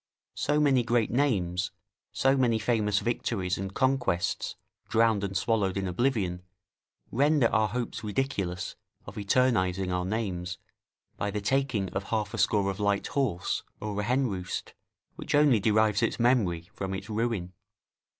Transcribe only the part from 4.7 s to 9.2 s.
drowned and swallowed in oblivion, render our hopes ridiculous of